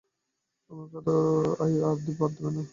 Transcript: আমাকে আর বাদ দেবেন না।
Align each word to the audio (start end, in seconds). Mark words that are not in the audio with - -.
আমাকে 0.69 0.97
আর 1.87 1.97
বাদ 2.19 2.31
দেবেন 2.35 2.53
না। 2.55 2.63